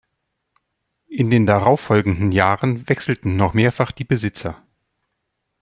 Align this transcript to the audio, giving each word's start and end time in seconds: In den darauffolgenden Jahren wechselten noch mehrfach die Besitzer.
In 1.09 1.29
den 1.29 1.45
darauffolgenden 1.45 2.31
Jahren 2.31 2.89
wechselten 2.89 3.35
noch 3.35 3.53
mehrfach 3.53 3.91
die 3.91 4.03
Besitzer. 4.03 4.63